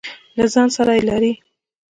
[0.37, 1.33] له ځان سره لري.